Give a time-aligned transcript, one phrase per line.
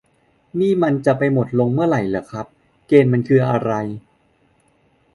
[0.59, 2.45] นี่มันจะไปหมดลงเมื่อไหร่เหรอครับ
[2.87, 3.71] เกณฑ์มันคืออะไร